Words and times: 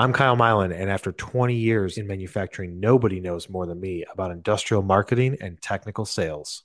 I'm 0.00 0.12
Kyle 0.12 0.36
Mylan, 0.36 0.72
and 0.72 0.88
after 0.88 1.10
20 1.10 1.56
years 1.56 1.98
in 1.98 2.06
manufacturing, 2.06 2.78
nobody 2.78 3.18
knows 3.18 3.48
more 3.48 3.66
than 3.66 3.80
me 3.80 4.04
about 4.12 4.30
industrial 4.30 4.84
marketing 4.84 5.38
and 5.40 5.60
technical 5.60 6.04
sales. 6.04 6.62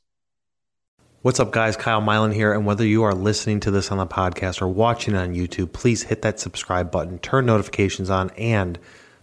What's 1.24 1.40
up, 1.40 1.52
guys? 1.52 1.76
Kyle 1.76 2.00
Mylan 2.00 2.32
here, 2.32 2.54
and 2.54 2.64
whether 2.64 2.86
you 2.86 3.02
are 3.02 3.16
listening 3.16 3.60
to 3.62 3.72
this 3.72 3.92
on 3.92 3.98
the 3.98 4.06
podcast 4.06 4.62
or 4.62 4.68
watching 4.68 5.16
on 5.16 5.34
YouTube, 5.34 5.74
please 5.74 6.04
hit 6.04 6.22
that 6.22 6.40
subscribe 6.40 6.92
button, 6.92 7.18
turn 7.18 7.48
notifications 7.48 8.12
on, 8.12 8.30
and 8.38 8.78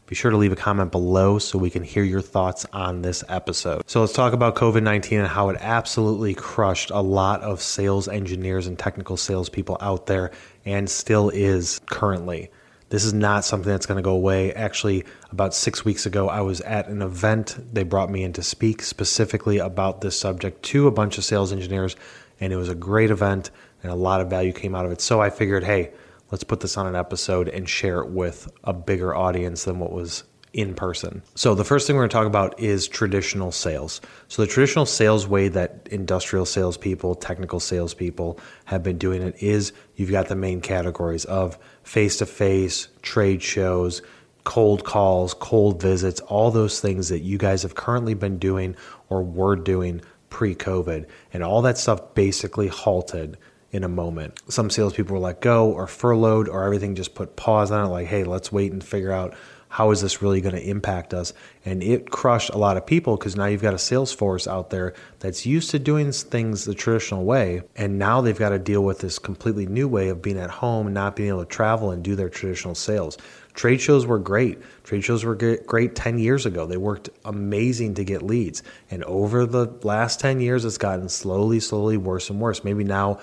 be 0.06 0.16
sure 0.16 0.32
to 0.32 0.36
leave 0.36 0.50
a 0.50 0.56
comment 0.56 0.90
below 0.90 1.38
so 1.38 1.56
we 1.56 1.70
can 1.70 1.84
hear 1.84 2.02
your 2.02 2.20
thoughts 2.20 2.66
on 2.72 3.02
this 3.02 3.22
episode. 3.28 3.88
So, 3.88 4.00
let's 4.00 4.12
talk 4.12 4.32
about 4.32 4.56
COVID 4.56 4.82
19 4.82 5.20
and 5.20 5.28
how 5.28 5.50
it 5.50 5.56
absolutely 5.60 6.34
crushed 6.34 6.90
a 6.90 7.00
lot 7.00 7.42
of 7.42 7.62
sales 7.62 8.08
engineers 8.08 8.66
and 8.66 8.76
technical 8.76 9.16
salespeople 9.16 9.78
out 9.80 10.06
there 10.06 10.32
and 10.64 10.90
still 10.90 11.30
is 11.30 11.80
currently. 11.86 12.50
This 12.90 13.04
is 13.04 13.12
not 13.12 13.44
something 13.44 13.70
that's 13.70 13.86
going 13.86 13.96
to 13.96 14.02
go 14.02 14.12
away. 14.12 14.52
Actually, 14.52 15.04
about 15.30 15.54
six 15.54 15.84
weeks 15.84 16.06
ago, 16.06 16.28
I 16.28 16.40
was 16.40 16.60
at 16.62 16.88
an 16.88 17.02
event. 17.02 17.56
They 17.72 17.84
brought 17.84 18.10
me 18.10 18.24
in 18.24 18.32
to 18.34 18.42
speak 18.42 18.82
specifically 18.82 19.58
about 19.58 20.00
this 20.00 20.18
subject 20.18 20.62
to 20.64 20.88
a 20.88 20.90
bunch 20.90 21.16
of 21.16 21.24
sales 21.24 21.52
engineers, 21.52 21.94
and 22.40 22.52
it 22.52 22.56
was 22.56 22.68
a 22.68 22.74
great 22.74 23.12
event, 23.12 23.52
and 23.82 23.92
a 23.92 23.94
lot 23.96 24.20
of 24.20 24.28
value 24.28 24.52
came 24.52 24.74
out 24.74 24.86
of 24.86 24.92
it. 24.92 25.00
So 25.00 25.20
I 25.20 25.30
figured, 25.30 25.62
hey, 25.62 25.92
let's 26.32 26.42
put 26.42 26.60
this 26.60 26.76
on 26.76 26.88
an 26.88 26.96
episode 26.96 27.48
and 27.48 27.68
share 27.68 28.00
it 28.00 28.10
with 28.10 28.50
a 28.64 28.72
bigger 28.72 29.14
audience 29.14 29.64
than 29.64 29.78
what 29.78 29.92
was 29.92 30.24
in 30.52 30.74
person. 30.74 31.22
So, 31.34 31.54
the 31.54 31.64
first 31.64 31.86
thing 31.86 31.96
we're 31.96 32.02
going 32.02 32.10
to 32.10 32.14
talk 32.14 32.26
about 32.26 32.58
is 32.60 32.88
traditional 32.88 33.52
sales. 33.52 34.00
So, 34.28 34.42
the 34.42 34.48
traditional 34.48 34.86
sales 34.86 35.26
way 35.26 35.48
that 35.48 35.88
industrial 35.90 36.44
salespeople, 36.44 37.14
technical 37.16 37.60
salespeople 37.60 38.38
have 38.64 38.82
been 38.82 38.98
doing 38.98 39.22
it 39.22 39.42
is 39.42 39.72
you've 39.96 40.10
got 40.10 40.28
the 40.28 40.36
main 40.36 40.60
categories 40.60 41.24
of 41.24 41.58
face 41.82 42.16
to 42.18 42.26
face, 42.26 42.88
trade 43.02 43.42
shows, 43.42 44.02
cold 44.44 44.84
calls, 44.84 45.34
cold 45.34 45.80
visits, 45.80 46.20
all 46.22 46.50
those 46.50 46.80
things 46.80 47.08
that 47.10 47.20
you 47.20 47.38
guys 47.38 47.62
have 47.62 47.74
currently 47.74 48.14
been 48.14 48.38
doing 48.38 48.74
or 49.08 49.22
were 49.22 49.56
doing 49.56 50.00
pre 50.30 50.54
COVID. 50.54 51.06
And 51.32 51.42
all 51.42 51.62
that 51.62 51.78
stuff 51.78 52.14
basically 52.14 52.68
halted 52.68 53.36
in 53.72 53.84
a 53.84 53.88
moment. 53.88 54.34
Some 54.48 54.70
salespeople 54.70 55.14
were 55.14 55.20
let 55.20 55.40
go 55.40 55.70
or 55.70 55.86
furloughed, 55.86 56.48
or 56.48 56.64
everything 56.64 56.94
just 56.94 57.14
put 57.14 57.36
pause 57.36 57.70
on 57.70 57.86
it, 57.86 57.88
like, 57.88 58.06
hey, 58.08 58.24
let's 58.24 58.50
wait 58.50 58.72
and 58.72 58.82
figure 58.82 59.12
out 59.12 59.34
how 59.70 59.92
is 59.92 60.02
this 60.02 60.20
really 60.20 60.40
going 60.40 60.56
to 60.56 60.68
impact 60.68 61.14
us? 61.14 61.32
And 61.64 61.80
it 61.80 62.10
crushed 62.10 62.50
a 62.50 62.58
lot 62.58 62.76
of 62.76 62.84
people 62.84 63.16
because 63.16 63.36
now 63.36 63.46
you've 63.46 63.62
got 63.62 63.72
a 63.72 63.78
sales 63.78 64.12
force 64.12 64.48
out 64.48 64.70
there 64.70 64.94
that's 65.20 65.46
used 65.46 65.70
to 65.70 65.78
doing 65.78 66.10
things 66.10 66.64
the 66.64 66.74
traditional 66.74 67.24
way. 67.24 67.62
And 67.76 67.96
now 67.96 68.20
they've 68.20 68.36
got 68.36 68.48
to 68.48 68.58
deal 68.58 68.82
with 68.82 68.98
this 68.98 69.20
completely 69.20 69.66
new 69.66 69.86
way 69.86 70.08
of 70.08 70.20
being 70.20 70.38
at 70.40 70.50
home 70.50 70.88
and 70.88 70.94
not 70.94 71.14
being 71.14 71.28
able 71.28 71.44
to 71.44 71.48
travel 71.48 71.92
and 71.92 72.02
do 72.02 72.16
their 72.16 72.28
traditional 72.28 72.74
sales. 72.74 73.16
Trade 73.54 73.80
shows 73.80 74.06
were 74.06 74.18
great. 74.18 74.58
Trade 74.82 75.04
shows 75.04 75.24
were 75.24 75.36
great 75.36 75.94
10 75.94 76.18
years 76.18 76.46
ago. 76.46 76.66
They 76.66 76.76
worked 76.76 77.08
amazing 77.24 77.94
to 77.94 78.04
get 78.04 78.22
leads. 78.22 78.64
And 78.90 79.04
over 79.04 79.46
the 79.46 79.66
last 79.84 80.18
10 80.18 80.40
years, 80.40 80.64
it's 80.64 80.78
gotten 80.78 81.08
slowly, 81.08 81.60
slowly 81.60 81.96
worse 81.96 82.28
and 82.28 82.40
worse. 82.40 82.64
Maybe 82.64 82.82
now 82.82 83.20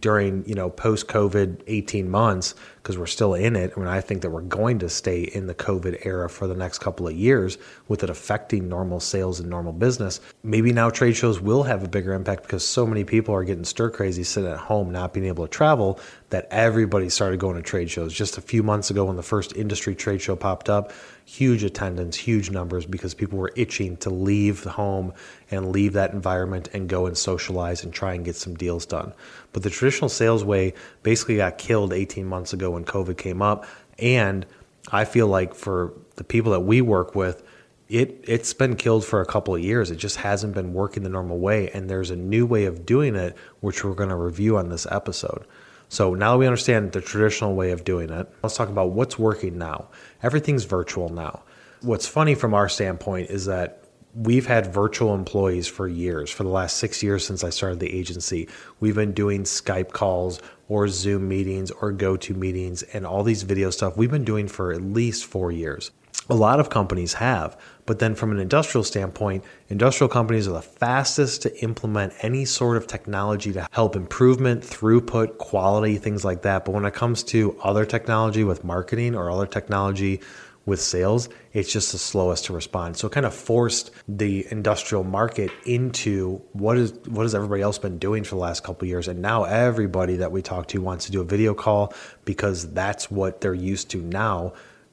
during 0.00 0.46
you 0.46 0.54
know 0.54 0.70
post 0.70 1.06
COVID 1.08 1.62
eighteen 1.66 2.10
months 2.10 2.54
because 2.86 2.98
we're 2.98 3.06
still 3.06 3.34
in 3.34 3.56
it. 3.56 3.72
I 3.76 3.80
mean, 3.80 3.88
I 3.88 4.00
think 4.00 4.22
that 4.22 4.30
we're 4.30 4.42
going 4.42 4.78
to 4.78 4.88
stay 4.88 5.22
in 5.22 5.48
the 5.48 5.56
COVID 5.56 6.06
era 6.06 6.30
for 6.30 6.46
the 6.46 6.54
next 6.54 6.78
couple 6.78 7.08
of 7.08 7.16
years 7.16 7.58
with 7.88 8.04
it 8.04 8.10
affecting 8.10 8.68
normal 8.68 9.00
sales 9.00 9.40
and 9.40 9.50
normal 9.50 9.72
business. 9.72 10.20
Maybe 10.44 10.72
now 10.72 10.90
trade 10.90 11.16
shows 11.16 11.40
will 11.40 11.64
have 11.64 11.82
a 11.82 11.88
bigger 11.88 12.14
impact 12.14 12.44
because 12.44 12.64
so 12.64 12.86
many 12.86 13.02
people 13.02 13.34
are 13.34 13.42
getting 13.42 13.64
stir 13.64 13.90
crazy 13.90 14.22
sitting 14.22 14.48
at 14.48 14.58
home, 14.58 14.92
not 14.92 15.12
being 15.12 15.26
able 15.26 15.44
to 15.44 15.50
travel, 15.50 15.98
that 16.30 16.46
everybody 16.52 17.08
started 17.08 17.40
going 17.40 17.56
to 17.56 17.62
trade 17.62 17.90
shows. 17.90 18.12
Just 18.12 18.38
a 18.38 18.40
few 18.40 18.62
months 18.62 18.88
ago, 18.88 19.06
when 19.06 19.16
the 19.16 19.22
first 19.22 19.56
industry 19.56 19.96
trade 19.96 20.20
show 20.20 20.36
popped 20.36 20.68
up, 20.68 20.92
huge 21.24 21.64
attendance, 21.64 22.16
huge 22.16 22.50
numbers 22.50 22.86
because 22.86 23.12
people 23.12 23.36
were 23.36 23.52
itching 23.56 23.96
to 23.96 24.10
leave 24.10 24.62
home 24.62 25.12
and 25.50 25.72
leave 25.72 25.92
that 25.92 26.12
environment 26.12 26.68
and 26.72 26.88
go 26.88 27.06
and 27.06 27.18
socialize 27.18 27.82
and 27.82 27.92
try 27.92 28.14
and 28.14 28.24
get 28.24 28.36
some 28.36 28.54
deals 28.54 28.86
done. 28.86 29.12
But 29.52 29.62
the 29.62 29.70
traditional 29.70 30.08
sales 30.08 30.44
way 30.44 30.74
basically 31.02 31.36
got 31.36 31.58
killed 31.58 31.92
18 31.92 32.26
months 32.26 32.52
ago 32.52 32.75
when 32.76 32.84
COVID 32.84 33.16
came 33.16 33.42
up. 33.42 33.66
And 33.98 34.46
I 34.92 35.04
feel 35.04 35.26
like 35.26 35.54
for 35.54 35.92
the 36.14 36.22
people 36.22 36.52
that 36.52 36.60
we 36.60 36.80
work 36.80 37.16
with, 37.16 37.42
it 37.88 38.24
it's 38.26 38.52
been 38.52 38.76
killed 38.76 39.04
for 39.04 39.20
a 39.20 39.26
couple 39.26 39.54
of 39.54 39.62
years. 39.62 39.90
It 39.90 39.96
just 39.96 40.18
hasn't 40.18 40.54
been 40.54 40.72
working 40.72 41.02
the 41.02 41.08
normal 41.08 41.38
way. 41.38 41.70
And 41.70 41.88
there's 41.90 42.10
a 42.10 42.16
new 42.16 42.46
way 42.46 42.66
of 42.66 42.86
doing 42.86 43.16
it, 43.16 43.36
which 43.60 43.82
we're 43.84 43.94
going 43.94 44.10
to 44.10 44.16
review 44.16 44.56
on 44.58 44.68
this 44.68 44.86
episode. 44.90 45.44
So 45.88 46.14
now 46.14 46.32
that 46.32 46.38
we 46.38 46.46
understand 46.46 46.92
the 46.92 47.00
traditional 47.00 47.54
way 47.54 47.70
of 47.70 47.84
doing 47.84 48.10
it, 48.10 48.28
let's 48.42 48.56
talk 48.56 48.68
about 48.68 48.90
what's 48.90 49.18
working 49.18 49.56
now. 49.56 49.88
Everything's 50.22 50.64
virtual 50.64 51.08
now. 51.08 51.42
What's 51.80 52.08
funny 52.08 52.34
from 52.34 52.54
our 52.54 52.68
standpoint 52.68 53.30
is 53.30 53.46
that 53.46 53.84
we've 54.16 54.46
had 54.46 54.72
virtual 54.72 55.14
employees 55.14 55.68
for 55.68 55.86
years. 55.86 56.30
For 56.30 56.42
the 56.42 56.48
last 56.48 56.78
six 56.78 57.02
years 57.02 57.26
since 57.26 57.44
I 57.44 57.50
started 57.50 57.80
the 57.80 57.94
agency, 57.94 58.48
we've 58.80 58.94
been 58.94 59.12
doing 59.12 59.42
Skype 59.42 59.92
calls 59.92 60.40
or 60.68 60.88
Zoom 60.88 61.28
meetings 61.28 61.70
or 61.70 61.92
GoToMeetings 61.92 62.94
and 62.94 63.06
all 63.06 63.22
these 63.22 63.42
video 63.42 63.70
stuff 63.70 63.96
we've 63.96 64.10
been 64.10 64.24
doing 64.24 64.48
for 64.48 64.72
at 64.72 64.80
least 64.80 65.26
four 65.26 65.52
years. 65.52 65.90
A 66.28 66.34
lot 66.34 66.58
of 66.58 66.70
companies 66.70 67.12
have, 67.14 67.56
but 67.84 68.00
then 68.00 68.16
from 68.16 68.32
an 68.32 68.40
industrial 68.40 68.82
standpoint, 68.82 69.44
industrial 69.68 70.08
companies 70.08 70.48
are 70.48 70.54
the 70.54 70.62
fastest 70.62 71.42
to 71.42 71.62
implement 71.62 72.14
any 72.20 72.44
sort 72.44 72.76
of 72.76 72.88
technology 72.88 73.52
to 73.52 73.68
help 73.70 73.94
improvement, 73.94 74.64
throughput, 74.64 75.38
quality, 75.38 75.98
things 75.98 76.24
like 76.24 76.42
that. 76.42 76.64
But 76.64 76.72
when 76.72 76.84
it 76.84 76.94
comes 76.94 77.22
to 77.24 77.56
other 77.62 77.84
technology 77.84 78.42
with 78.42 78.64
marketing 78.64 79.14
or 79.14 79.30
other 79.30 79.46
technology 79.46 80.20
with 80.66 80.82
sales, 80.82 81.28
it's 81.52 81.72
just 81.72 81.92
the 81.92 81.98
slowest 81.98 82.46
to 82.46 82.52
respond. 82.52 82.96
So 82.96 83.06
it 83.06 83.12
kind 83.12 83.24
of 83.24 83.32
forced 83.32 83.92
the 84.08 84.46
industrial 84.50 85.04
market 85.04 85.50
into 85.64 86.42
what 86.52 86.76
is 86.76 86.92
what 87.06 87.22
has 87.22 87.34
everybody 87.34 87.62
else 87.62 87.78
been 87.78 87.98
doing 87.98 88.24
for 88.24 88.34
the 88.34 88.40
last 88.40 88.64
couple 88.64 88.86
years, 88.86 89.08
and 89.08 89.22
now 89.22 89.44
everybody 89.44 90.16
that 90.16 90.32
we 90.32 90.42
talk 90.42 90.66
to 90.68 90.80
wants 90.80 91.06
to 91.06 91.12
do 91.12 91.20
a 91.20 91.24
video 91.24 91.54
call 91.54 91.94
because 92.24 92.72
that's 92.72 93.10
what 93.10 93.40
they're 93.40 93.54
used 93.54 93.90
to 93.90 94.02
now 94.02 94.52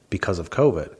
because 0.09 0.37
of 0.37 0.51
COVID. 0.51 0.95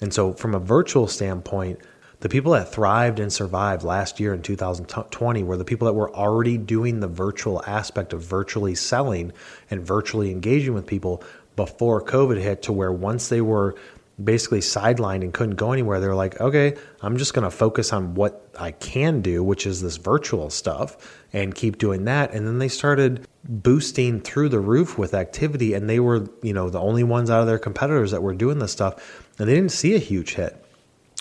And 0.00 0.12
so, 0.12 0.34
from 0.34 0.54
a 0.54 0.60
virtual 0.60 1.08
standpoint, 1.08 1.80
the 2.20 2.28
people 2.28 2.52
that 2.52 2.70
thrived 2.70 3.20
and 3.20 3.32
survived 3.32 3.82
last 3.82 4.20
year 4.20 4.34
in 4.34 4.42
2020 4.42 5.42
were 5.42 5.56
the 5.56 5.64
people 5.64 5.86
that 5.86 5.94
were 5.94 6.14
already 6.14 6.58
doing 6.58 7.00
the 7.00 7.08
virtual 7.08 7.62
aspect 7.66 8.12
of 8.12 8.22
virtually 8.22 8.74
selling 8.74 9.32
and 9.70 9.86
virtually 9.86 10.30
engaging 10.30 10.74
with 10.74 10.86
people 10.86 11.22
before 11.56 12.04
COVID 12.04 12.40
hit, 12.40 12.62
to 12.62 12.72
where 12.72 12.92
once 12.92 13.28
they 13.28 13.40
were 13.40 13.74
basically 14.22 14.60
sidelined 14.60 15.22
and 15.22 15.32
couldn't 15.32 15.56
go 15.56 15.72
anywhere, 15.72 16.00
they 16.00 16.08
were 16.08 16.14
like, 16.14 16.40
okay, 16.40 16.76
I'm 17.02 17.16
just 17.16 17.34
going 17.34 17.44
to 17.44 17.50
focus 17.50 17.92
on 17.92 18.14
what 18.14 18.50
I 18.58 18.72
can 18.72 19.20
do, 19.20 19.42
which 19.44 19.66
is 19.66 19.80
this 19.80 19.96
virtual 19.96 20.50
stuff, 20.50 21.24
and 21.32 21.54
keep 21.54 21.78
doing 21.78 22.04
that. 22.04 22.32
And 22.32 22.46
then 22.46 22.58
they 22.58 22.68
started 22.68 23.26
boosting 23.44 24.20
through 24.20 24.48
the 24.48 24.60
roof 24.60 24.98
with 24.98 25.14
activity, 25.14 25.74
and 25.74 25.88
they 25.88 26.00
were, 26.00 26.28
you 26.42 26.52
know, 26.52 26.68
the 26.68 26.80
only 26.80 27.04
ones 27.04 27.30
out 27.30 27.40
of 27.40 27.46
their 27.46 27.58
competitors 27.58 28.10
that 28.10 28.22
were 28.22 28.34
doing 28.34 28.58
this 28.58 28.72
stuff, 28.72 29.24
and 29.38 29.48
they 29.48 29.54
didn't 29.54 29.72
see 29.72 29.94
a 29.94 29.98
huge 29.98 30.34
hit. 30.34 30.64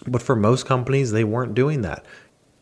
But 0.05 0.21
for 0.21 0.35
most 0.35 0.65
companies, 0.65 1.11
they 1.11 1.23
weren't 1.23 1.55
doing 1.55 1.81
that. 1.81 2.05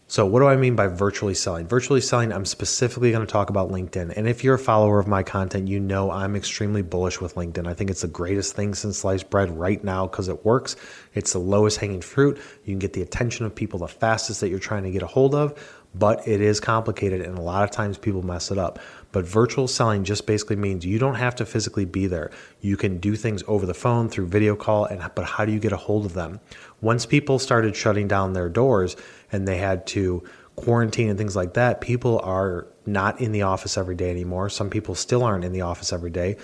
So, 0.08 0.24
what 0.24 0.42
do 0.42 0.46
I 0.46 0.56
mean 0.56 0.76
by 0.76 0.86
virtually 0.86 1.34
selling? 1.34 1.68
Virtually 1.68 2.00
selling, 2.00 2.32
I'm 2.32 2.46
specifically 2.46 3.10
going 3.10 3.26
to 3.26 3.32
talk 3.32 3.50
about 3.50 3.72
LinkedIn. 3.72 4.14
And 4.16 4.28
if 4.28 4.44
you're 4.44 4.54
a 4.54 4.60
follower 4.60 5.00
of 5.00 5.08
my 5.08 5.24
content, 5.24 5.68
you 5.68 5.80
know 5.80 6.12
I'm 6.12 6.36
extremely 6.36 6.84
bullish 6.84 7.20
with 7.20 7.34
LinkedIn. 7.34 7.66
I 7.66 7.74
think 7.74 7.90
it's 7.90 8.02
the 8.02 8.08
greatest 8.08 8.56
thing 8.56 8.76
since 8.76 9.00
sliced 9.00 9.32
bread 9.32 9.58
right 9.58 9.84
now 9.84 10.06
because 10.06 10.28
it 10.28 10.46
works. 10.46 10.76
It's 11.16 11.34
the 11.34 11.40
lowest 11.40 11.80
hanging 11.80 12.02
fruit. 12.02 12.38
You 12.66 12.74
can 12.74 12.78
get 12.78 12.94
the 12.94 13.02
attention 13.02 13.48
of 13.48 13.56
people 13.56 13.80
the 13.80 13.88
fastest 13.88 14.42
that 14.42 14.50
you're 14.50 14.60
trying 14.60 14.84
to 14.84 14.92
get 14.92 15.02
a 15.02 15.08
hold 15.08 15.34
of, 15.34 15.60
but 15.96 16.28
it 16.28 16.40
is 16.40 16.60
complicated 16.60 17.22
and 17.22 17.40
a 17.40 17.42
lot 17.42 17.64
of 17.64 17.72
times 17.72 17.98
people 17.98 18.22
mess 18.22 18.52
it 18.52 18.60
up. 18.60 18.78
But 19.16 19.26
virtual 19.26 19.70
selling 19.70 20.03
just 20.03 20.28
basically 20.28 20.58
means 20.58 20.86
you 20.86 21.00
don't 21.00 21.16
have 21.16 21.36
to 21.36 21.46
physically 21.46 21.86
be 21.86 22.06
there. 22.06 22.31
You 22.59 22.76
can 22.76 22.98
do 22.98 23.16
things 23.16 23.46
over 23.48 23.66
the 23.66 23.74
phone 23.74 24.09
through 24.09 24.28
video 24.28 24.58
call 24.58 24.84
and 24.84 25.09
but 25.16 25.24
how 25.24 25.46
do 25.46 25.53
you 25.53 25.59
get 25.59 25.72
a 25.72 25.78
hold 25.78 26.06
of 26.06 26.16
them? 26.16 26.41
Once 26.82 27.06
people 27.06 27.40
started 27.40 27.78
shutting 27.78 28.09
down 28.09 28.34
their 28.34 28.50
doors, 28.50 28.97
and 29.32 29.47
they 29.47 29.56
had 29.56 29.88
to 29.88 30.22
quarantine 30.58 31.08
and 31.08 31.17
things 31.17 31.34
like 31.34 31.53
that, 31.53 31.79
people 31.79 32.20
are 32.26 32.67
not 32.85 33.22
in 33.22 33.32
the 33.32 33.44
office 33.44 33.78
every 33.78 33.96
day 33.96 34.09
anymore. 34.09 34.50
Some 34.50 34.70
people 34.70 34.96
still 34.96 35.23
aren't 35.23 35.46
in 35.46 35.53
the 35.53 35.62
office 35.62 35.94
every 35.94 36.12
day. 36.12 36.35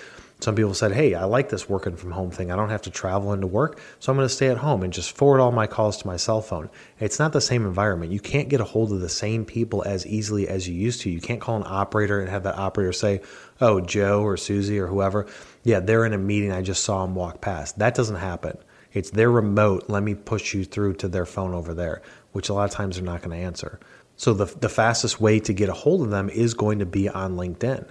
Some 0.42 0.54
people 0.54 0.74
said, 0.74 0.92
Hey, 0.92 1.14
I 1.14 1.24
like 1.24 1.48
this 1.48 1.68
working 1.68 1.96
from 1.96 2.10
home 2.10 2.30
thing. 2.30 2.50
I 2.50 2.56
don't 2.56 2.70
have 2.70 2.82
to 2.82 2.90
travel 2.90 3.32
into 3.32 3.46
work, 3.46 3.80
so 4.00 4.10
I'm 4.10 4.16
going 4.16 4.28
to 4.28 4.34
stay 4.34 4.48
at 4.48 4.58
home 4.58 4.82
and 4.82 4.92
just 4.92 5.16
forward 5.16 5.40
all 5.40 5.52
my 5.52 5.66
calls 5.66 5.96
to 5.98 6.06
my 6.06 6.16
cell 6.16 6.42
phone. 6.42 6.70
It's 7.00 7.18
not 7.18 7.32
the 7.32 7.40
same 7.40 7.64
environment. 7.64 8.12
You 8.12 8.20
can't 8.20 8.48
get 8.48 8.60
a 8.60 8.64
hold 8.64 8.92
of 8.92 9.00
the 9.00 9.08
same 9.08 9.44
people 9.44 9.82
as 9.86 10.06
easily 10.06 10.48
as 10.48 10.68
you 10.68 10.74
used 10.74 11.02
to. 11.02 11.10
You 11.10 11.20
can't 11.20 11.40
call 11.40 11.56
an 11.56 11.64
operator 11.66 12.20
and 12.20 12.28
have 12.28 12.42
that 12.44 12.58
operator 12.58 12.92
say, 12.92 13.20
Oh, 13.60 13.80
Joe 13.80 14.22
or 14.22 14.36
Susie 14.36 14.78
or 14.78 14.86
whoever, 14.86 15.26
yeah, 15.62 15.80
they're 15.80 16.04
in 16.04 16.12
a 16.12 16.18
meeting. 16.18 16.52
I 16.52 16.62
just 16.62 16.84
saw 16.84 17.04
them 17.04 17.14
walk 17.14 17.40
past. 17.40 17.78
That 17.78 17.94
doesn't 17.94 18.16
happen. 18.16 18.58
It's 18.92 19.10
their 19.10 19.30
remote. 19.30 19.84
Let 19.88 20.02
me 20.02 20.14
push 20.14 20.52
you 20.52 20.64
through 20.64 20.94
to 20.94 21.08
their 21.08 21.24
phone 21.24 21.54
over 21.54 21.72
there 21.72 22.02
which 22.32 22.48
a 22.48 22.54
lot 22.54 22.64
of 22.64 22.70
times 22.70 22.96
they're 22.96 23.04
not 23.04 23.22
going 23.22 23.38
to 23.38 23.44
answer. 23.44 23.78
So 24.16 24.34
the, 24.34 24.46
the 24.46 24.68
fastest 24.68 25.20
way 25.20 25.40
to 25.40 25.52
get 25.52 25.68
a 25.68 25.74
hold 25.74 26.02
of 26.02 26.10
them 26.10 26.28
is 26.28 26.54
going 26.54 26.80
to 26.80 26.86
be 26.86 27.08
on 27.08 27.36
LinkedIn. 27.36 27.88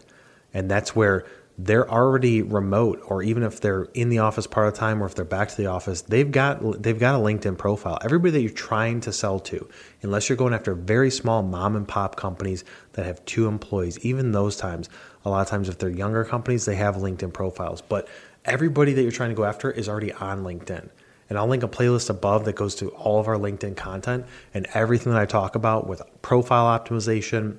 And 0.54 0.70
that's 0.70 0.96
where 0.96 1.26
they're 1.66 1.90
already 1.90 2.42
remote 2.42 3.02
or 3.06 3.22
even 3.22 3.44
if 3.44 3.62
they're 3.62 3.84
in 3.94 4.10
the 4.10 4.18
office 4.18 4.48
part 4.48 4.68
of 4.68 4.74
the 4.74 4.80
time 4.80 5.02
or 5.02 5.06
if 5.06 5.14
they're 5.14 5.24
back 5.24 5.50
to 5.50 5.58
the 5.58 5.68
office 5.68 6.02
they've 6.02 6.32
got 6.32 6.82
they've 6.82 7.00
got 7.00 7.14
a 7.14 7.18
linkedin 7.18 7.58
profile. 7.58 8.00
Everybody 8.04 8.32
that 8.32 8.42
you're 8.42 8.50
trying 8.50 9.02
to 9.02 9.14
sell 9.14 9.40
to 9.42 9.68
unless 10.02 10.28
you're 10.28 10.38
going 10.38 10.54
after 10.54 10.74
very 10.74 11.12
small 11.12 11.44
mom 11.44 11.76
and 11.76 11.88
pop 11.88 12.16
companies 12.16 12.64
that 12.94 13.06
have 13.06 13.24
two 13.26 13.48
employees 13.48 14.00
even 14.00 14.32
those 14.32 14.56
times 14.58 14.90
a 15.24 15.30
lot 15.30 15.42
of 15.42 15.48
times 15.48 15.70
if 15.70 15.78
they're 15.78 15.90
younger 15.90 16.24
companies 16.24 16.66
they 16.66 16.76
have 16.76 16.96
linkedin 16.96 17.32
profiles. 17.32 17.82
But 17.82 18.08
everybody 18.44 18.94
that 18.94 19.02
you're 19.04 19.12
trying 19.12 19.30
to 19.30 19.36
go 19.36 19.44
after 19.44 19.70
is 19.70 19.88
already 19.88 20.12
on 20.14 20.44
linkedin. 20.44 20.90
And 21.30 21.38
I'll 21.38 21.48
link 21.48 21.64
a 21.64 21.68
playlist 21.68 22.10
above 22.10 22.44
that 22.46 22.58
goes 22.58 22.76
to 22.76 22.90
all 22.90 23.18
of 23.18 23.30
our 23.30 23.38
LinkedIn 23.38 23.78
content 23.78 24.26
and 24.54 24.68
everything 24.74 25.14
that 25.14 25.22
I 25.22 25.26
talk 25.26 25.56
about 25.56 25.88
with 25.88 26.02
profile 26.22 26.78
optimization, 26.78 27.56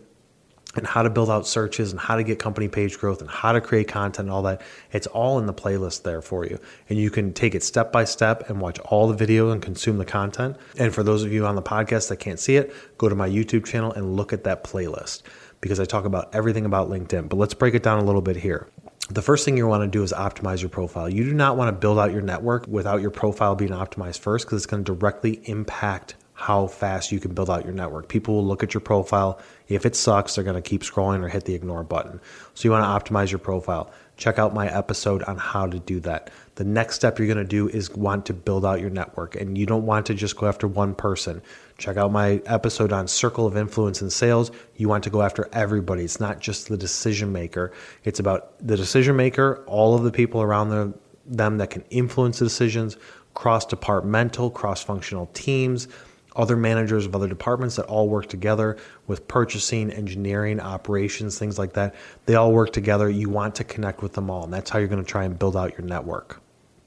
and 0.74 0.86
how 0.86 1.02
to 1.02 1.10
build 1.10 1.30
out 1.30 1.46
searches 1.46 1.92
and 1.92 2.00
how 2.00 2.16
to 2.16 2.22
get 2.22 2.38
company 2.38 2.68
page 2.68 2.98
growth 2.98 3.20
and 3.20 3.28
how 3.28 3.52
to 3.52 3.60
create 3.60 3.88
content 3.88 4.26
and 4.26 4.30
all 4.30 4.42
that. 4.42 4.62
It's 4.92 5.06
all 5.08 5.38
in 5.38 5.46
the 5.46 5.54
playlist 5.54 6.02
there 6.02 6.22
for 6.22 6.46
you. 6.46 6.58
And 6.88 6.98
you 6.98 7.10
can 7.10 7.32
take 7.32 7.54
it 7.54 7.62
step 7.62 7.92
by 7.92 8.04
step 8.04 8.48
and 8.48 8.60
watch 8.60 8.78
all 8.80 9.06
the 9.08 9.14
video 9.14 9.50
and 9.50 9.60
consume 9.60 9.98
the 9.98 10.04
content. 10.04 10.56
And 10.78 10.94
for 10.94 11.02
those 11.02 11.22
of 11.24 11.32
you 11.32 11.46
on 11.46 11.56
the 11.56 11.62
podcast 11.62 12.08
that 12.08 12.16
can't 12.16 12.38
see 12.38 12.56
it, 12.56 12.74
go 12.98 13.08
to 13.08 13.14
my 13.14 13.28
YouTube 13.28 13.66
channel 13.66 13.92
and 13.92 14.16
look 14.16 14.32
at 14.32 14.44
that 14.44 14.64
playlist 14.64 15.22
because 15.60 15.78
I 15.78 15.84
talk 15.84 16.04
about 16.04 16.34
everything 16.34 16.64
about 16.64 16.88
LinkedIn. 16.88 17.28
But 17.28 17.36
let's 17.36 17.54
break 17.54 17.74
it 17.74 17.82
down 17.82 17.98
a 17.98 18.04
little 18.04 18.22
bit 18.22 18.36
here. 18.36 18.68
The 19.10 19.22
first 19.22 19.44
thing 19.44 19.56
you 19.56 19.66
want 19.66 19.82
to 19.82 19.88
do 19.88 20.02
is 20.02 20.12
optimize 20.12 20.60
your 20.60 20.70
profile. 20.70 21.08
You 21.08 21.24
do 21.24 21.34
not 21.34 21.56
want 21.56 21.68
to 21.68 21.72
build 21.72 21.98
out 21.98 22.12
your 22.12 22.22
network 22.22 22.66
without 22.66 23.02
your 23.02 23.10
profile 23.10 23.54
being 23.54 23.72
optimized 23.72 24.20
first 24.20 24.46
because 24.46 24.58
it's 24.58 24.66
going 24.66 24.84
to 24.84 24.94
directly 24.94 25.40
impact 25.44 26.14
how 26.34 26.66
fast 26.66 27.12
you 27.12 27.20
can 27.20 27.34
build 27.34 27.50
out 27.50 27.64
your 27.64 27.74
network. 27.74 28.08
People 28.08 28.34
will 28.34 28.46
look 28.46 28.62
at 28.62 28.74
your 28.74 28.80
profile. 28.80 29.40
If 29.68 29.84
it 29.84 29.94
sucks, 29.94 30.34
they're 30.34 30.44
going 30.44 30.60
to 30.60 30.62
keep 30.62 30.82
scrolling 30.82 31.22
or 31.22 31.28
hit 31.28 31.44
the 31.44 31.54
ignore 31.54 31.84
button. 31.84 32.20
So 32.54 32.66
you 32.66 32.72
want 32.72 32.84
to 32.84 33.12
optimize 33.12 33.30
your 33.30 33.38
profile. 33.38 33.92
Check 34.16 34.38
out 34.38 34.54
my 34.54 34.68
episode 34.68 35.22
on 35.24 35.36
how 35.36 35.66
to 35.66 35.78
do 35.78 36.00
that. 36.00 36.30
The 36.54 36.64
next 36.64 36.96
step 36.96 37.18
you're 37.18 37.26
going 37.26 37.38
to 37.38 37.44
do 37.44 37.68
is 37.68 37.90
want 37.90 38.26
to 38.26 38.34
build 38.34 38.64
out 38.64 38.80
your 38.80 38.90
network, 38.90 39.36
and 39.36 39.56
you 39.56 39.66
don't 39.66 39.86
want 39.86 40.06
to 40.06 40.14
just 40.14 40.36
go 40.36 40.46
after 40.46 40.68
one 40.68 40.94
person. 40.94 41.42
Check 41.78 41.96
out 41.96 42.12
my 42.12 42.42
episode 42.46 42.92
on 42.92 43.08
circle 43.08 43.46
of 43.46 43.56
influence 43.56 44.02
in 44.02 44.10
sales. 44.10 44.50
You 44.76 44.88
want 44.88 45.04
to 45.04 45.10
go 45.10 45.22
after 45.22 45.48
everybody. 45.52 46.04
It's 46.04 46.20
not 46.20 46.40
just 46.40 46.68
the 46.68 46.76
decision 46.76 47.32
maker. 47.32 47.72
It's 48.04 48.20
about 48.20 48.54
the 48.66 48.76
decision 48.76 49.16
maker, 49.16 49.64
all 49.66 49.94
of 49.94 50.02
the 50.02 50.12
people 50.12 50.42
around 50.42 50.70
the, 50.70 50.94
them 51.26 51.58
that 51.58 51.70
can 51.70 51.84
influence 51.90 52.38
the 52.38 52.46
decisions, 52.46 52.96
cross 53.34 53.64
departmental, 53.64 54.50
cross 54.50 54.82
functional 54.82 55.26
teams 55.32 55.88
other 56.36 56.56
managers 56.56 57.06
of 57.06 57.14
other 57.14 57.28
departments 57.28 57.76
that 57.76 57.86
all 57.86 58.08
work 58.08 58.28
together 58.28 58.76
with 59.06 59.26
purchasing, 59.28 59.90
engineering, 59.90 60.60
operations, 60.60 61.38
things 61.38 61.58
like 61.58 61.72
that. 61.74 61.94
They 62.26 62.34
all 62.34 62.52
work 62.52 62.72
together. 62.72 63.08
You 63.08 63.28
want 63.28 63.54
to 63.56 63.64
connect 63.64 64.02
with 64.02 64.12
them 64.14 64.30
all, 64.30 64.44
and 64.44 64.52
that's 64.52 64.70
how 64.70 64.78
you're 64.78 64.88
going 64.88 65.04
to 65.04 65.10
try 65.10 65.24
and 65.24 65.38
build 65.38 65.56
out 65.56 65.76
your 65.76 65.86
network. 65.86 66.42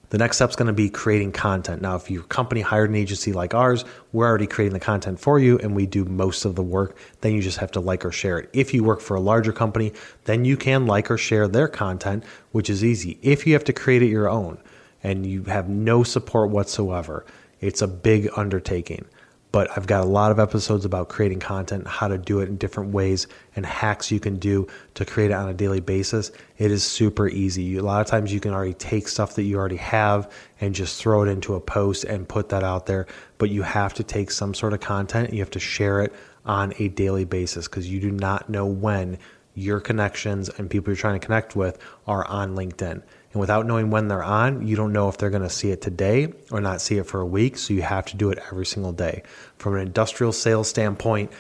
The 0.09 0.19
next 0.19 0.37
step 0.37 0.51
is 0.51 0.55
going 0.55 0.67
to 0.67 0.73
be 0.73 0.89
creating 0.89 1.31
content. 1.31 1.81
Now, 1.81 1.95
if 1.95 2.11
your 2.11 2.23
company 2.23 2.61
hired 2.61 2.89
an 2.89 2.95
agency 2.95 3.33
like 3.33 3.53
ours, 3.53 3.83
we're 4.13 4.27
already 4.27 4.47
creating 4.47 4.73
the 4.73 4.79
content 4.79 5.19
for 5.19 5.39
you 5.39 5.57
and 5.59 5.75
we 5.75 5.87
do 5.87 6.05
most 6.05 6.45
of 6.45 6.55
the 6.55 6.63
work. 6.63 6.95
Then 7.21 7.33
you 7.33 7.41
just 7.41 7.57
have 7.57 7.71
to 7.71 7.79
like 7.79 8.05
or 8.05 8.11
share 8.11 8.37
it. 8.37 8.49
If 8.53 8.73
you 8.73 8.83
work 8.83 9.01
for 9.01 9.15
a 9.15 9.19
larger 9.19 9.51
company, 9.51 9.93
then 10.25 10.45
you 10.45 10.57
can 10.57 10.85
like 10.85 11.09
or 11.09 11.17
share 11.17 11.47
their 11.47 11.67
content, 11.67 12.23
which 12.51 12.69
is 12.69 12.83
easy. 12.83 13.17
If 13.23 13.47
you 13.47 13.53
have 13.53 13.63
to 13.65 13.73
create 13.73 14.03
it 14.03 14.07
your 14.07 14.29
own 14.29 14.59
and 15.03 15.25
you 15.25 15.43
have 15.45 15.69
no 15.69 16.03
support 16.03 16.51
whatsoever, 16.51 17.25
it's 17.59 17.81
a 17.81 17.87
big 17.87 18.29
undertaking 18.37 19.05
but 19.55 19.71
I've 19.77 19.87
got 19.87 20.03
a 20.03 20.05
lot 20.05 20.31
of 20.31 20.39
episodes 20.39 20.83
about 20.83 21.07
creating 21.07 21.39
content, 21.39 21.87
how 21.87 22.09
to 22.09 22.17
do 22.17 22.41
it 22.41 22.49
in 22.49 22.57
different 22.57 22.91
ways, 22.91 23.25
and 23.55 23.65
hacks 23.65 24.11
you 24.11 24.19
can 24.19 24.35
do 24.35 24.67
to 24.95 25.05
create 25.05 25.31
it 25.31 25.33
on 25.33 25.47
a 25.47 25.53
daily 25.53 25.79
basis. 25.79 26.29
It 26.57 26.71
is 26.71 26.83
super 26.83 27.29
easy. 27.29 27.77
A 27.77 27.81
lot 27.81 28.01
of 28.01 28.07
times 28.07 28.33
you 28.33 28.41
can 28.41 28.53
already 28.53 28.73
take 28.73 29.07
stuff 29.07 29.35
that 29.35 29.43
you 29.43 29.57
already 29.57 29.77
have 29.77 30.29
and 30.59 30.75
just 30.75 31.01
throw 31.01 31.23
it 31.23 31.29
into 31.29 31.55
a 31.55 31.61
post 31.61 32.03
and 32.03 32.27
put 32.27 32.49
that 32.49 32.65
out 32.65 32.85
there, 32.85 33.07
but 33.37 33.49
you 33.49 33.61
have 33.61 33.93
to 33.93 34.03
take 34.03 34.29
some 34.29 34.53
sort 34.53 34.73
of 34.73 34.81
content 34.81 35.31
you 35.31 35.39
have 35.39 35.51
to 35.51 35.59
share 35.59 36.01
it 36.01 36.11
on 36.45 36.73
a 36.77 36.89
daily 36.89 37.23
basis 37.23 37.65
because 37.65 37.89
you 37.89 38.01
do 38.01 38.11
not 38.11 38.49
know 38.49 38.65
when 38.65 39.17
your 39.55 39.79
connections 39.79 40.49
and 40.49 40.69
people 40.69 40.91
you're 40.91 40.97
trying 40.97 41.19
to 41.19 41.25
connect 41.25 41.55
with 41.55 41.79
are 42.05 42.25
on 42.27 42.55
LinkedIn. 42.55 42.91
And 42.91 43.39
without 43.41 43.65
knowing 43.65 43.89
when 43.89 44.07
they're 44.07 44.23
on, 44.23 44.65
you 44.67 44.75
don't 44.75 44.93
know 44.93 45.09
if 45.09 45.17
they're 45.17 45.29
going 45.29 45.41
to 45.41 45.49
see 45.49 45.71
it 45.71 45.81
today 45.81 46.33
or 46.51 46.61
not 46.61 46.81
see 46.81 46.97
it 46.97 47.05
for 47.05 47.19
a 47.21 47.25
week. 47.25 47.57
So 47.57 47.73
you 47.73 47.81
have 47.81 48.05
to 48.07 48.17
do 48.17 48.29
it 48.29 48.39
every 48.51 48.65
single 48.65 48.91
day. 48.91 49.23
From 49.57 49.75
an 49.75 49.81
industrial 49.81 50.31
sales 50.31 50.69
standpoint, 50.69 51.31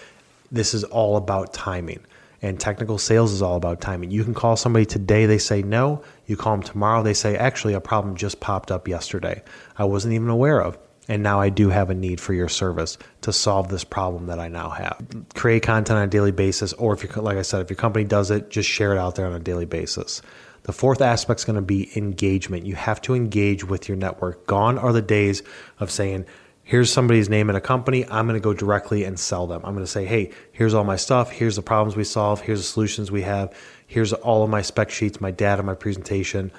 this 0.51 0.73
is 0.73 0.83
all 0.83 1.17
about 1.17 1.53
timing. 1.53 1.99
And 2.41 2.59
technical 2.59 2.97
sales 2.97 3.31
is 3.31 3.41
all 3.41 3.55
about 3.55 3.81
timing. 3.81 4.11
You 4.11 4.23
can 4.23 4.33
call 4.33 4.55
somebody 4.55 4.85
today, 4.85 5.25
they 5.25 5.37
say 5.37 5.61
no. 5.61 6.03
You 6.27 6.37
call 6.37 6.57
them 6.57 6.63
tomorrow, 6.63 7.01
they 7.01 7.13
say, 7.13 7.35
actually, 7.37 7.73
a 7.73 7.81
problem 7.81 8.15
just 8.15 8.39
popped 8.39 8.71
up 8.71 8.87
yesterday. 8.87 9.41
I 9.77 9.85
wasn't 9.85 10.13
even 10.13 10.29
aware 10.29 10.61
of. 10.61 10.77
And 11.07 11.21
now 11.21 11.39
I 11.39 11.49
do 11.49 11.69
have 11.69 11.89
a 11.89 11.93
need 11.93 12.19
for 12.19 12.33
your 12.33 12.49
service 12.49 12.97
to 13.21 13.31
solve 13.31 13.69
this 13.69 13.83
problem 13.83 14.25
that 14.27 14.39
I 14.39 14.47
now 14.47 14.69
have. 14.69 15.05
Create 15.35 15.63
content 15.63 15.97
on 15.97 16.03
a 16.03 16.07
daily 16.07 16.31
basis, 16.31 16.73
or 16.73 16.93
if 16.93 17.03
you, 17.03 17.09
like 17.21 17.37
I 17.37 17.43
said, 17.43 17.61
if 17.61 17.69
your 17.69 17.77
company 17.77 18.05
does 18.05 18.31
it, 18.31 18.49
just 18.49 18.67
share 18.69 18.91
it 18.93 18.97
out 18.97 19.15
there 19.15 19.27
on 19.27 19.33
a 19.33 19.39
daily 19.39 19.65
basis. 19.65 20.21
The 20.63 20.73
fourth 20.73 21.01
aspect 21.01 21.41
is 21.41 21.45
going 21.45 21.57
to 21.57 21.61
be 21.61 21.95
engagement. 21.95 22.65
You 22.65 22.73
have 22.73 22.99
to 23.01 23.13
engage 23.13 23.63
with 23.63 23.87
your 23.87 23.97
network. 23.97 24.47
Gone 24.47 24.79
are 24.79 24.91
the 24.91 25.01
days 25.01 25.43
of 25.79 25.91
saying, 25.91 26.25
here's 26.63 26.91
somebody's 26.91 27.29
name 27.29 27.51
in 27.51 27.55
a 27.55 27.61
company. 27.61 28.03
I'm 28.09 28.25
going 28.25 28.39
to 28.39 28.43
go 28.43 28.55
directly 28.55 29.03
and 29.03 29.19
sell 29.19 29.45
them. 29.45 29.61
I'm 29.63 29.75
going 29.75 29.85
to 29.85 29.91
say, 29.91 30.05
hey, 30.05 30.31
here's 30.53 30.73
all 30.73 30.83
my 30.83 30.95
stuff. 30.95 31.29
Here's 31.29 31.55
the 31.55 31.61
problems 31.61 31.95
we 31.95 32.03
solve. 32.03 32.41
Here's 32.41 32.61
the 32.61 32.65
solutions 32.65 33.11
we 33.11 33.21
have. 33.21 33.55
Here's 33.85 34.11
all 34.11 34.43
of 34.43 34.49
my 34.49 34.63
spec 34.63 34.89
sheets, 34.89 35.21
my 35.21 35.29
data, 35.29 35.61
my 35.61 35.75
presentation. 35.75 36.51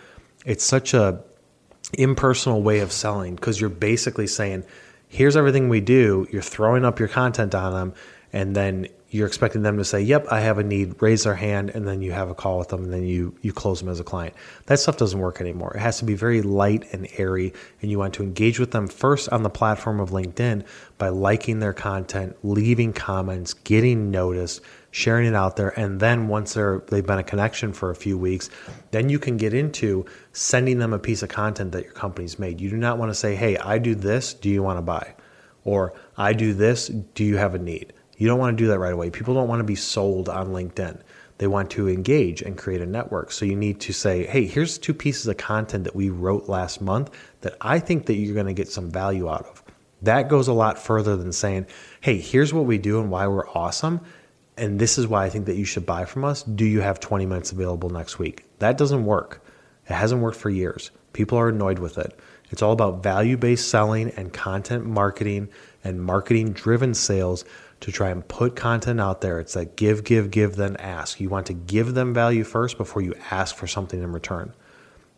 It's 0.44 0.64
such 0.64 0.94
a 0.94 1.24
impersonal 1.94 2.62
way 2.62 2.80
of 2.80 2.92
selling 2.92 3.34
because 3.34 3.60
you're 3.60 3.70
basically 3.70 4.26
saying, 4.26 4.64
here's 5.08 5.36
everything 5.36 5.68
we 5.68 5.80
do. 5.80 6.26
You're 6.30 6.42
throwing 6.42 6.84
up 6.84 6.98
your 6.98 7.08
content 7.08 7.54
on 7.54 7.72
them. 7.72 7.94
And 8.32 8.54
then 8.54 8.88
you're 9.10 9.26
expecting 9.26 9.62
them 9.62 9.78
to 9.78 9.84
say, 9.84 10.00
"Yep, 10.00 10.26
I 10.30 10.40
have 10.40 10.58
a 10.58 10.64
need," 10.64 11.00
raise 11.00 11.24
their 11.24 11.36
hand, 11.36 11.70
and 11.70 11.86
then 11.86 12.02
you 12.02 12.12
have 12.12 12.28
a 12.28 12.34
call 12.34 12.58
with 12.58 12.68
them, 12.68 12.84
and 12.84 12.92
then 12.92 13.04
you 13.04 13.34
you 13.40 13.52
close 13.52 13.80
them 13.80 13.88
as 13.88 14.00
a 14.00 14.04
client. 14.04 14.34
That 14.66 14.80
stuff 14.80 14.96
doesn't 14.96 15.18
work 15.18 15.40
anymore. 15.40 15.72
It 15.74 15.80
has 15.80 15.98
to 15.98 16.04
be 16.04 16.14
very 16.14 16.42
light 16.42 16.84
and 16.92 17.08
airy, 17.16 17.52
and 17.80 17.90
you 17.90 17.98
want 17.98 18.14
to 18.14 18.24
engage 18.24 18.58
with 18.58 18.72
them 18.72 18.88
first 18.88 19.28
on 19.28 19.44
the 19.44 19.50
platform 19.50 20.00
of 20.00 20.10
LinkedIn 20.10 20.64
by 20.98 21.08
liking 21.08 21.60
their 21.60 21.72
content, 21.72 22.36
leaving 22.42 22.92
comments, 22.92 23.54
getting 23.54 24.10
noticed, 24.10 24.60
sharing 24.90 25.26
it 25.26 25.34
out 25.34 25.56
there, 25.56 25.78
and 25.78 26.00
then 26.00 26.26
once 26.26 26.54
they're 26.54 26.82
they've 26.88 27.06
been 27.06 27.18
a 27.18 27.22
connection 27.22 27.72
for 27.72 27.90
a 27.90 27.94
few 27.94 28.18
weeks, 28.18 28.50
then 28.90 29.08
you 29.08 29.20
can 29.20 29.36
get 29.36 29.54
into 29.54 30.04
sending 30.32 30.78
them 30.78 30.92
a 30.92 30.98
piece 30.98 31.22
of 31.22 31.28
content 31.28 31.70
that 31.72 31.84
your 31.84 31.92
company's 31.92 32.40
made. 32.40 32.60
You 32.60 32.70
do 32.70 32.76
not 32.76 32.98
want 32.98 33.10
to 33.10 33.14
say, 33.14 33.36
"Hey, 33.36 33.56
I 33.56 33.78
do 33.78 33.94
this. 33.94 34.34
Do 34.34 34.48
you 34.48 34.64
want 34.64 34.78
to 34.78 34.82
buy?" 34.82 35.14
or 35.64 35.92
"I 36.16 36.32
do 36.32 36.54
this. 36.54 36.88
Do 36.88 37.22
you 37.22 37.36
have 37.36 37.54
a 37.54 37.58
need?" 37.58 37.92
You 38.16 38.26
don't 38.26 38.38
want 38.38 38.56
to 38.56 38.62
do 38.62 38.68
that 38.68 38.78
right 38.78 38.92
away. 38.92 39.10
People 39.10 39.34
don't 39.34 39.48
want 39.48 39.60
to 39.60 39.64
be 39.64 39.74
sold 39.74 40.28
on 40.28 40.48
LinkedIn. 40.48 41.00
They 41.38 41.46
want 41.46 41.70
to 41.72 41.88
engage 41.88 42.40
and 42.40 42.56
create 42.56 42.80
a 42.80 42.86
network. 42.86 43.30
So 43.30 43.44
you 43.44 43.56
need 43.56 43.80
to 43.80 43.92
say, 43.92 44.26
hey, 44.26 44.46
here's 44.46 44.78
two 44.78 44.94
pieces 44.94 45.26
of 45.26 45.36
content 45.36 45.84
that 45.84 45.94
we 45.94 46.08
wrote 46.08 46.48
last 46.48 46.80
month 46.80 47.10
that 47.42 47.56
I 47.60 47.78
think 47.78 48.06
that 48.06 48.14
you're 48.14 48.34
going 48.34 48.46
to 48.46 48.54
get 48.54 48.68
some 48.68 48.90
value 48.90 49.28
out 49.28 49.44
of. 49.46 49.62
That 50.02 50.28
goes 50.28 50.48
a 50.48 50.52
lot 50.52 50.78
further 50.78 51.16
than 51.16 51.32
saying, 51.32 51.66
hey, 52.00 52.18
here's 52.18 52.54
what 52.54 52.64
we 52.64 52.78
do 52.78 53.00
and 53.00 53.10
why 53.10 53.26
we're 53.26 53.48
awesome. 53.50 54.00
And 54.56 54.78
this 54.78 54.96
is 54.96 55.06
why 55.06 55.24
I 55.24 55.28
think 55.28 55.46
that 55.46 55.56
you 55.56 55.64
should 55.66 55.84
buy 55.84 56.06
from 56.06 56.24
us. 56.24 56.42
Do 56.42 56.64
you 56.64 56.80
have 56.80 57.00
20 57.00 57.26
minutes 57.26 57.52
available 57.52 57.90
next 57.90 58.18
week? 58.18 58.44
That 58.58 58.78
doesn't 58.78 59.04
work. 59.04 59.44
It 59.88 59.92
hasn't 59.92 60.22
worked 60.22 60.38
for 60.38 60.48
years. 60.48 60.90
People 61.12 61.38
are 61.38 61.48
annoyed 61.48 61.78
with 61.78 61.98
it. 61.98 62.18
It's 62.50 62.62
all 62.62 62.72
about 62.72 63.02
value 63.02 63.36
based 63.36 63.68
selling 63.68 64.10
and 64.10 64.32
content 64.32 64.86
marketing 64.86 65.48
and 65.84 66.02
marketing 66.02 66.52
driven 66.52 66.94
sales 66.94 67.44
to 67.80 67.92
try 67.92 68.10
and 68.10 68.26
put 68.26 68.56
content 68.56 69.00
out 69.00 69.20
there. 69.20 69.38
It's 69.38 69.54
like 69.54 69.76
give, 69.76 70.04
give, 70.04 70.30
give, 70.30 70.56
then 70.56 70.76
ask. 70.76 71.20
You 71.20 71.28
want 71.28 71.46
to 71.46 71.52
give 71.52 71.94
them 71.94 72.14
value 72.14 72.44
first 72.44 72.78
before 72.78 73.02
you 73.02 73.14
ask 73.30 73.54
for 73.54 73.66
something 73.66 74.02
in 74.02 74.12
return. 74.12 74.52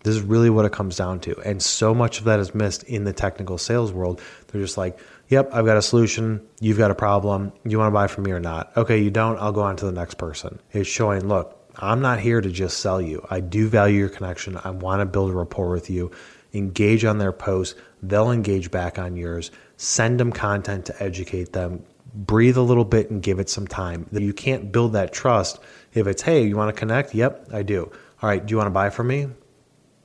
This 0.04 0.14
is 0.14 0.22
really 0.22 0.50
what 0.50 0.64
it 0.64 0.72
comes 0.72 0.96
down 0.96 1.20
to. 1.20 1.38
And 1.40 1.62
so 1.62 1.94
much 1.94 2.18
of 2.18 2.24
that 2.24 2.40
is 2.40 2.54
missed 2.54 2.84
in 2.84 3.04
the 3.04 3.12
technical 3.12 3.58
sales 3.58 3.92
world. 3.92 4.20
They're 4.46 4.60
just 4.60 4.78
like, 4.78 4.98
yep, 5.28 5.50
I've 5.52 5.66
got 5.66 5.76
a 5.76 5.82
solution. 5.82 6.46
You've 6.60 6.78
got 6.78 6.90
a 6.90 6.94
problem. 6.94 7.52
You 7.64 7.78
want 7.78 7.88
to 7.88 7.94
buy 7.94 8.06
from 8.06 8.24
me 8.24 8.30
or 8.30 8.40
not? 8.40 8.76
Okay, 8.76 9.02
you 9.02 9.10
don't. 9.10 9.38
I'll 9.38 9.52
go 9.52 9.62
on 9.62 9.76
to 9.76 9.86
the 9.86 9.92
next 9.92 10.14
person. 10.14 10.60
It's 10.72 10.88
showing, 10.88 11.26
look, 11.26 11.54
I'm 11.76 12.00
not 12.00 12.20
here 12.20 12.40
to 12.40 12.50
just 12.50 12.78
sell 12.78 13.00
you. 13.00 13.26
I 13.28 13.40
do 13.40 13.68
value 13.68 13.98
your 13.98 14.08
connection. 14.08 14.58
I 14.62 14.70
want 14.70 15.00
to 15.00 15.06
build 15.06 15.30
a 15.30 15.34
rapport 15.34 15.70
with 15.70 15.90
you. 15.90 16.10
Engage 16.54 17.04
on 17.04 17.18
their 17.18 17.32
posts. 17.32 17.78
They'll 18.02 18.30
engage 18.30 18.70
back 18.70 18.98
on 18.98 19.16
yours. 19.16 19.50
Send 19.76 20.18
them 20.18 20.32
content 20.32 20.86
to 20.86 21.02
educate 21.02 21.52
them 21.52 21.84
breathe 22.14 22.56
a 22.56 22.62
little 22.62 22.84
bit 22.84 23.10
and 23.10 23.22
give 23.22 23.38
it 23.38 23.50
some 23.50 23.66
time. 23.66 24.06
You 24.12 24.32
can't 24.32 24.72
build 24.72 24.94
that 24.94 25.12
trust 25.12 25.58
if 25.94 26.06
it's, 26.06 26.22
hey, 26.22 26.46
you 26.46 26.56
want 26.56 26.74
to 26.74 26.78
connect? 26.78 27.14
Yep, 27.14 27.48
I 27.52 27.62
do. 27.62 27.90
All 28.22 28.28
right, 28.28 28.44
do 28.44 28.52
you 28.52 28.56
want 28.56 28.66
to 28.66 28.72
buy 28.72 28.90
from 28.90 29.08
me? 29.08 29.28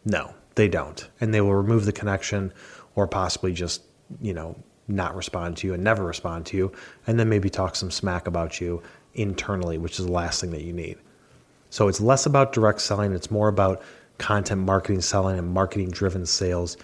No, 0.06 0.34
they 0.56 0.68
don't. 0.68 1.08
And 1.22 1.34
they 1.34 1.42
will 1.42 1.56
remove 1.56 1.86
the 1.86 1.92
connection 1.92 2.54
or 2.96 3.08
possibly 3.08 3.54
just, 3.54 3.82
you 4.22 4.34
know, 4.34 4.56
not 4.88 5.16
respond 5.16 5.58
to 5.58 5.68
you 5.68 5.74
and 5.74 5.84
never 5.84 6.04
respond 6.04 6.46
to 6.48 6.58
you. 6.58 6.72
And 7.08 7.20
then 7.20 7.30
maybe 7.30 7.50
talk 7.50 7.76
some 7.76 7.92
smack 7.92 8.28
about 8.28 8.60
you 8.60 8.84
internally, 9.14 9.78
which 9.78 10.00
is 10.00 10.06
the 10.06 10.12
last 10.12 10.42
thing 10.42 10.52
that 10.52 10.64
you 10.64 10.74
need. 10.74 10.98
So 11.70 11.88
it's 11.88 12.02
less 12.02 12.26
about 12.26 12.54
direct 12.54 12.82
selling, 12.82 13.14
it's 13.14 13.32
more 13.32 13.48
about 13.48 13.82
content 14.18 14.62
marketing 14.62 15.02
selling 15.02 15.40
and 15.40 15.50
marketing 15.52 15.90
driven 15.90 16.26
sales. 16.26 16.78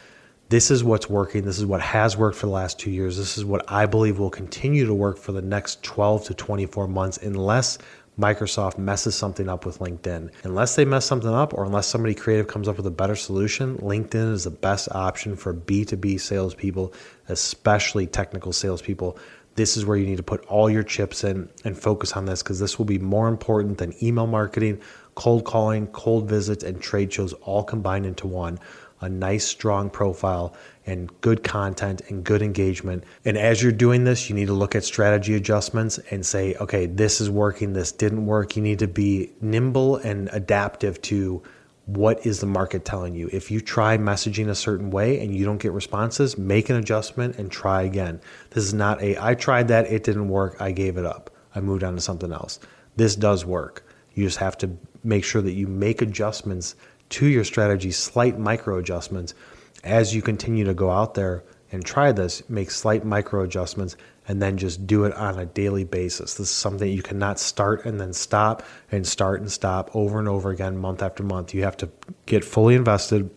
This 0.49 0.71
is 0.71 0.83
what's 0.83 1.07
working. 1.07 1.45
This 1.45 1.59
is 1.59 1.65
what 1.67 1.79
has 1.79 2.17
worked 2.17 2.35
for 2.35 2.47
the 2.47 2.51
last 2.51 2.79
two 2.79 2.89
years. 2.89 3.17
This 3.17 3.37
is 3.37 3.45
what 3.45 3.71
I 3.71 3.85
believe 3.85 4.17
will 4.17 4.31
continue 4.31 4.87
to 4.87 4.95
work 4.95 5.19
for 5.19 5.31
the 5.31 5.43
next 5.43 5.83
12 5.83 6.25
to 6.25 6.33
24 6.33 6.87
months, 6.87 7.17
unless 7.17 7.77
Microsoft 8.19 8.79
messes 8.79 9.13
something 9.13 9.47
up 9.47 9.63
with 9.63 9.77
LinkedIn. 9.77 10.31
Unless 10.43 10.75
they 10.75 10.85
mess 10.85 11.05
something 11.05 11.29
up 11.29 11.53
or 11.53 11.65
unless 11.65 11.85
somebody 11.85 12.15
creative 12.15 12.47
comes 12.47 12.67
up 12.67 12.77
with 12.77 12.87
a 12.87 12.91
better 12.91 13.15
solution, 13.15 13.77
LinkedIn 13.77 14.31
is 14.33 14.45
the 14.45 14.49
best 14.49 14.89
option 14.91 15.35
for 15.35 15.53
B2B 15.53 16.19
salespeople, 16.19 16.95
especially 17.27 18.07
technical 18.07 18.51
salespeople. 18.51 19.19
This 19.53 19.77
is 19.77 19.85
where 19.85 19.97
you 19.97 20.07
need 20.07 20.17
to 20.17 20.23
put 20.23 20.43
all 20.47 20.67
your 20.67 20.83
chips 20.83 21.23
in 21.23 21.47
and 21.63 21.77
focus 21.77 22.13
on 22.13 22.25
this 22.25 22.41
because 22.41 22.59
this 22.59 22.79
will 22.79 22.85
be 22.85 22.97
more 22.97 23.27
important 23.27 23.77
than 23.77 23.93
email 24.03 24.25
marketing, 24.25 24.81
cold 25.13 25.45
calling, 25.45 25.85
cold 25.87 26.27
visits, 26.27 26.63
and 26.63 26.81
trade 26.81 27.13
shows 27.13 27.33
all 27.33 27.63
combined 27.63 28.07
into 28.07 28.25
one 28.25 28.57
a 29.01 29.09
nice, 29.09 29.45
strong 29.45 29.89
profile 29.89 30.55
and 30.85 31.09
good 31.21 31.43
content 31.43 32.01
and 32.09 32.23
good 32.23 32.41
engagement. 32.41 33.03
And 33.25 33.37
as 33.37 33.61
you're 33.61 33.71
doing 33.71 34.03
this, 34.03 34.29
you 34.29 34.35
need 34.35 34.47
to 34.47 34.53
look 34.53 34.75
at 34.75 34.83
strategy 34.83 35.35
adjustments 35.35 35.99
and 36.09 36.25
say, 36.25 36.55
okay, 36.55 36.85
this 36.85 37.21
is 37.21 37.29
working, 37.29 37.73
this 37.73 37.91
didn't 37.91 38.25
work. 38.25 38.55
You 38.55 38.61
need 38.61 38.79
to 38.79 38.87
be 38.87 39.31
nimble 39.41 39.97
and 39.97 40.29
adaptive 40.31 41.01
to 41.03 41.43
what 41.85 42.23
is 42.25 42.39
the 42.39 42.45
market 42.45 42.85
telling 42.85 43.15
you. 43.15 43.29
If 43.31 43.49
you 43.49 43.61
try 43.61 43.97
messaging 43.97 44.49
a 44.49 44.55
certain 44.55 44.91
way 44.91 45.19
and 45.19 45.35
you 45.35 45.43
don't 45.43 45.57
get 45.57 45.71
responses, 45.71 46.37
make 46.37 46.69
an 46.69 46.75
adjustment 46.75 47.37
and 47.37 47.51
try 47.51 47.81
again. 47.83 48.21
This 48.51 48.63
is 48.63 48.73
not 48.73 49.01
a, 49.01 49.17
I 49.23 49.33
tried 49.33 49.69
that, 49.69 49.91
it 49.91 50.03
didn't 50.03 50.29
work, 50.29 50.55
I 50.59 50.71
gave 50.71 50.97
it 50.97 51.05
up. 51.05 51.31
I 51.55 51.61
moved 51.61 51.83
on 51.83 51.95
to 51.95 52.01
something 52.01 52.31
else. 52.31 52.59
This 52.95 53.15
does 53.15 53.43
work. 53.43 53.87
You 54.13 54.25
just 54.25 54.37
have 54.37 54.57
to 54.59 54.69
make 55.03 55.23
sure 55.23 55.41
that 55.41 55.53
you 55.53 55.65
make 55.65 56.01
adjustments 56.01 56.75
to 57.09 57.27
your 57.27 57.43
strategy, 57.43 57.91
slight 57.91 58.37
micro 58.37 58.77
adjustments 58.77 59.33
as 59.83 60.13
you 60.13 60.21
continue 60.21 60.65
to 60.65 60.73
go 60.73 60.91
out 60.91 61.13
there 61.13 61.43
and 61.71 61.85
try 61.85 62.11
this, 62.11 62.47
make 62.49 62.71
slight 62.71 63.05
micro 63.05 63.43
adjustments 63.43 63.95
and 64.27 64.41
then 64.41 64.57
just 64.57 64.85
do 64.85 65.05
it 65.05 65.13
on 65.15 65.39
a 65.39 65.45
daily 65.45 65.83
basis. 65.83 66.35
This 66.35 66.49
is 66.49 66.55
something 66.55 66.91
you 66.91 67.01
cannot 67.01 67.39
start 67.39 67.85
and 67.85 67.99
then 67.99 68.13
stop 68.13 68.63
and 68.91 69.05
start 69.05 69.41
and 69.41 69.51
stop 69.51 69.95
over 69.95 70.19
and 70.19 70.27
over 70.27 70.51
again, 70.51 70.77
month 70.77 71.01
after 71.01 71.23
month. 71.23 71.53
You 71.53 71.63
have 71.63 71.77
to 71.77 71.89
get 72.25 72.43
fully 72.43 72.75
invested. 72.75 73.29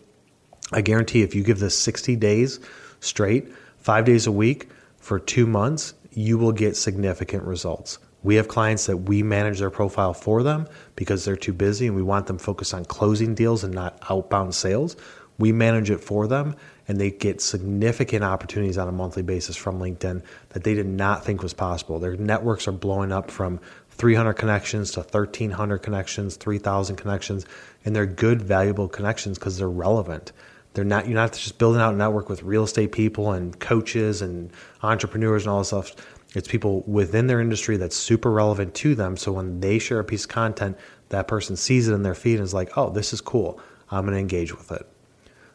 I 0.71 0.81
guarantee 0.81 1.23
if 1.23 1.33
you 1.33 1.43
give 1.43 1.59
this 1.59 1.77
60 1.77 2.15
days 2.15 2.59
straight, 2.99 3.51
five 3.77 4.05
days 4.05 4.27
a 4.27 4.31
week 4.31 4.69
for 4.97 5.19
two 5.19 5.47
months, 5.47 5.93
you 6.11 6.37
will 6.37 6.51
get 6.51 6.77
significant 6.77 7.43
results. 7.43 7.97
We 8.23 8.35
have 8.35 8.47
clients 8.47 8.85
that 8.87 8.97
we 8.97 9.21
manage 9.21 9.59
their 9.59 9.69
profile 9.69 10.13
for 10.13 10.43
them 10.43 10.67
because 10.95 11.25
they're 11.25 11.35
too 11.35 11.53
busy 11.53 11.87
and 11.87 11.95
we 11.95 12.01
want 12.01 12.27
them 12.27 12.37
focused 12.37 12.73
on 12.73 12.85
closing 12.85 13.35
deals 13.35 13.63
and 13.63 13.73
not 13.73 13.99
outbound 14.09 14.55
sales. 14.55 14.95
We 15.37 15.51
manage 15.51 15.89
it 15.89 15.99
for 15.99 16.27
them 16.27 16.55
and 16.87 16.99
they 16.99 17.11
get 17.11 17.41
significant 17.41 18.23
opportunities 18.23 18.77
on 18.77 18.87
a 18.87 18.91
monthly 18.91 19.23
basis 19.23 19.55
from 19.55 19.79
LinkedIn 19.79 20.21
that 20.49 20.63
they 20.63 20.73
did 20.73 20.85
not 20.85 21.25
think 21.25 21.41
was 21.41 21.53
possible. 21.53 21.99
Their 21.99 22.15
networks 22.15 22.67
are 22.67 22.73
blowing 22.73 23.11
up 23.11 23.31
from 23.31 23.59
300 23.91 24.33
connections 24.33 24.91
to 24.91 25.01
1,300 25.01 25.79
connections, 25.79 26.35
3,000 26.35 26.95
connections, 26.95 27.45
and 27.85 27.95
they're 27.95 28.05
good, 28.05 28.41
valuable 28.41 28.87
connections 28.87 29.37
because 29.37 29.57
they're 29.57 29.69
relevant. 29.69 30.31
They're 30.73 30.83
not 30.83 31.05
you're 31.05 31.15
not 31.15 31.33
just 31.33 31.59
building 31.59 31.81
out 31.81 31.93
a 31.93 31.97
network 31.97 32.29
with 32.29 32.41
real 32.41 32.63
estate 32.63 32.91
people 32.91 33.31
and 33.31 33.57
coaches 33.59 34.21
and 34.23 34.51
entrepreneurs 34.81 35.43
and 35.43 35.51
all 35.51 35.59
this 35.59 35.67
stuff. 35.67 35.95
It's 36.33 36.47
people 36.47 36.81
within 36.81 37.27
their 37.27 37.41
industry 37.41 37.77
that's 37.77 37.95
super 37.95 38.31
relevant 38.31 38.73
to 38.75 38.95
them. 38.95 39.17
So 39.17 39.31
when 39.31 39.59
they 39.59 39.79
share 39.79 39.99
a 39.99 40.03
piece 40.03 40.23
of 40.23 40.29
content, 40.29 40.77
that 41.09 41.27
person 41.27 41.55
sees 41.55 41.87
it 41.87 41.93
in 41.93 42.03
their 42.03 42.15
feed 42.15 42.35
and 42.35 42.43
is 42.43 42.53
like, 42.53 42.75
oh, 42.77 42.89
this 42.89 43.13
is 43.13 43.21
cool. 43.21 43.59
I'm 43.91 44.05
going 44.05 44.15
to 44.15 44.19
engage 44.19 44.55
with 44.55 44.71
it. 44.71 44.87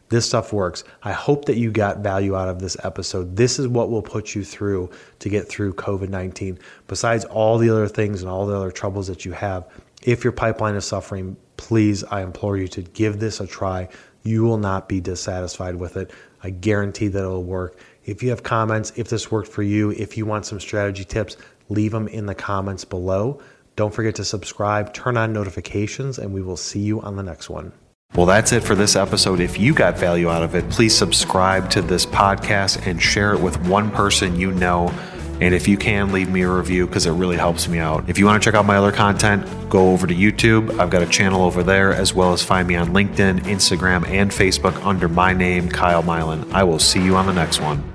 This 0.09 0.25
stuff 0.25 0.51
works. 0.51 0.83
I 1.03 1.11
hope 1.11 1.45
that 1.45 1.57
you 1.57 1.69
got 1.69 1.99
value 1.99 2.35
out 2.35 2.49
of 2.49 2.59
this 2.59 2.75
episode. 2.83 3.35
This 3.35 3.59
is 3.59 3.67
what 3.67 3.91
will 3.91 4.01
put 4.01 4.33
you 4.33 4.43
through 4.43 4.89
to 5.19 5.29
get 5.29 5.47
through 5.47 5.73
COVID 5.73 6.09
19. 6.09 6.57
Besides 6.87 7.25
all 7.25 7.59
the 7.59 7.69
other 7.69 7.87
things 7.87 8.21
and 8.21 8.29
all 8.29 8.47
the 8.47 8.55
other 8.55 8.71
troubles 8.71 9.07
that 9.07 9.23
you 9.23 9.33
have, 9.33 9.67
if 10.01 10.23
your 10.23 10.33
pipeline 10.33 10.75
is 10.75 10.85
suffering, 10.85 11.37
please, 11.57 12.03
I 12.05 12.23
implore 12.23 12.57
you 12.57 12.67
to 12.69 12.81
give 12.81 13.19
this 13.19 13.39
a 13.39 13.45
try. 13.45 13.89
You 14.23 14.43
will 14.43 14.57
not 14.57 14.89
be 14.89 14.99
dissatisfied 14.99 15.75
with 15.75 15.95
it. 15.95 16.11
I 16.41 16.49
guarantee 16.49 17.09
that 17.09 17.19
it'll 17.19 17.43
work. 17.43 17.77
If 18.09 18.23
you 18.23 18.31
have 18.31 18.41
comments, 18.41 18.91
if 18.95 19.07
this 19.07 19.29
worked 19.29 19.49
for 19.49 19.61
you, 19.61 19.91
if 19.91 20.17
you 20.17 20.25
want 20.25 20.47
some 20.47 20.59
strategy 20.59 21.03
tips, 21.03 21.37
leave 21.69 21.91
them 21.91 22.07
in 22.07 22.25
the 22.25 22.33
comments 22.33 22.83
below. 22.83 23.39
Don't 23.75 23.93
forget 23.93 24.15
to 24.15 24.25
subscribe, 24.25 24.95
turn 24.95 25.15
on 25.15 25.31
notifications, 25.31 26.17
and 26.17 26.33
we 26.33 26.41
will 26.41 26.57
see 26.57 26.79
you 26.79 26.99
on 27.01 27.17
the 27.17 27.21
next 27.21 27.51
one. 27.51 27.71
Well, 28.15 28.25
that's 28.25 28.51
it 28.51 28.63
for 28.63 28.73
this 28.73 28.95
episode. 28.95 29.39
If 29.39 29.59
you 29.59 29.75
got 29.75 29.95
value 29.95 30.27
out 30.27 30.41
of 30.41 30.55
it, 30.55 30.67
please 30.71 30.97
subscribe 30.97 31.69
to 31.69 31.83
this 31.83 32.07
podcast 32.07 32.87
and 32.87 32.99
share 32.99 33.33
it 33.33 33.41
with 33.41 33.61
one 33.67 33.91
person 33.91 34.39
you 34.39 34.53
know. 34.53 34.91
And 35.39 35.53
if 35.53 35.67
you 35.67 35.77
can, 35.77 36.11
leave 36.11 36.29
me 36.31 36.41
a 36.41 36.49
review 36.49 36.87
because 36.87 37.05
it 37.05 37.11
really 37.11 37.37
helps 37.37 37.67
me 37.67 37.77
out. 37.77 38.09
If 38.09 38.17
you 38.17 38.25
want 38.25 38.41
to 38.41 38.45
check 38.45 38.55
out 38.55 38.65
my 38.65 38.77
other 38.77 38.91
content, 38.91 39.45
go 39.69 39.91
over 39.91 40.07
to 40.07 40.15
YouTube. 40.15 40.79
I've 40.79 40.89
got 40.89 41.03
a 41.03 41.07
channel 41.07 41.43
over 41.43 41.61
there, 41.61 41.93
as 41.93 42.11
well 42.11 42.33
as 42.33 42.43
find 42.43 42.67
me 42.67 42.75
on 42.75 42.87
LinkedIn, 42.87 43.41
Instagram, 43.41 44.05
and 44.09 44.31
Facebook 44.31 44.83
under 44.83 45.07
my 45.07 45.31
name, 45.31 45.69
Kyle 45.69 46.01
Mylan. 46.01 46.51
I 46.51 46.63
will 46.63 46.79
see 46.79 47.01
you 47.01 47.15
on 47.15 47.27
the 47.27 47.33
next 47.33 47.61
one. 47.61 47.88